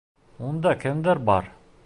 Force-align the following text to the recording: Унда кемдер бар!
Унда 0.47 0.73
кемдер 0.85 1.23
бар! 1.31 1.53